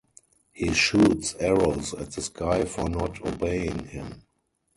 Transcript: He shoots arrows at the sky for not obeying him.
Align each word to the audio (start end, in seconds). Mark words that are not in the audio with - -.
He 0.51 0.73
shoots 0.73 1.35
arrows 1.35 1.93
at 1.93 2.09
the 2.09 2.23
sky 2.23 2.65
for 2.65 2.89
not 2.89 3.23
obeying 3.23 3.85
him. 3.85 4.23